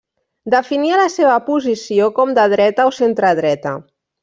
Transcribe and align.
Definia 0.53 0.97
la 1.01 1.05
seva 1.15 1.35
posició 1.51 2.09
com 2.17 2.33
de 2.41 2.47
dreta 2.57 2.89
o 2.93 2.97
centredreta. 3.03 3.79